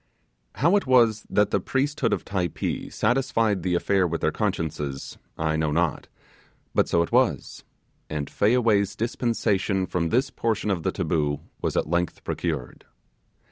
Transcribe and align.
How 0.55 0.75
it 0.77 0.87
was 0.87 1.27
that 1.29 1.51
the 1.51 1.59
priesthood 1.59 2.11
of 2.11 2.25
Typee 2.25 2.89
satisfied 2.89 3.61
the 3.61 3.75
affair 3.75 4.07
with 4.07 4.21
their 4.21 4.31
consciences, 4.31 5.19
I 5.37 5.55
know 5.57 5.69
not; 5.69 6.07
but 6.73 6.89
so 6.89 7.03
it 7.03 7.11
was, 7.11 7.63
and 8.09 8.27
Fayaway 8.27 8.81
dispensation 8.97 9.85
from 9.85 10.09
this 10.09 10.31
portion 10.31 10.71
of 10.71 10.81
the 10.81 10.91
taboo 10.91 11.41
was 11.61 11.77
at 11.77 11.85
length 11.87 12.23
procured. 12.23 12.85